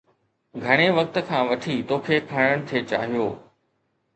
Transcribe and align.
گهڻي 0.63 0.87
وقت 0.97 1.15
کان 1.27 1.43
وٺي 1.49 1.75
توکي 1.89 2.17
کڻڻ 2.31 2.55
ٿي 2.67 2.77
چاهيو. 2.91 3.27